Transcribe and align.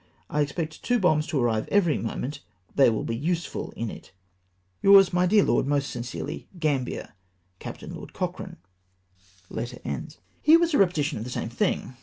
I 0.31 0.41
expect 0.41 0.81
two 0.81 0.97
bombs 0.97 1.27
to 1.27 1.39
arrive 1.39 1.67
every 1.67 1.99
moment, 1.99 2.39
they 2.73 2.89
will 2.89 3.03
be 3.03 3.15
useful 3.15 3.69
in 3.75 3.91
it.'' 3.91 4.11
Yours, 4.81 5.13
my 5.13 5.27
dear 5.27 5.43
Lord, 5.43 5.67
most 5.67 5.91
sincerely, 5.91 6.47
"Gambiee." 6.57 7.07
Capt. 7.59 7.83
Lord 7.83 8.11
Cochrane." 8.11 8.57
Here 10.41 10.59
was 10.59 10.73
a 10.73 10.79
repetition 10.79 11.19
of 11.19 11.23
the 11.23 11.29
same 11.29 11.49
thing. 11.49 11.97